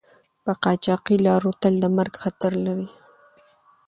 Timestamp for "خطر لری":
2.23-2.87